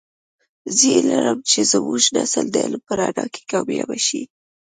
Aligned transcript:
زه 0.75 0.85
هیله 0.93 1.15
لرم 1.21 1.39
چې 1.49 1.59
زمونږنسل 1.71 2.45
د 2.51 2.55
علم 2.65 2.81
په 2.87 2.93
رڼا 2.99 3.25
کې 3.33 3.41
کامیابه 3.51 3.97
شي 4.07 4.21